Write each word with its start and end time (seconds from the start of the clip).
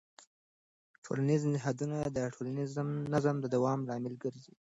ټولنیز 1.05 1.41
نهادونه 1.53 1.97
د 2.15 2.17
ټولنیز 2.35 2.69
نظم 3.13 3.35
د 3.41 3.45
دوام 3.55 3.79
لامل 3.89 4.15
کېږي. 4.23 4.53